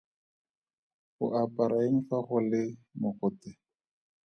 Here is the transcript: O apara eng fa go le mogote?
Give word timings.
O 1.23 1.25
apara 1.43 1.77
eng 1.87 1.99
fa 2.07 2.17
go 2.27 2.37
le 2.49 2.61
mogote? 2.99 3.51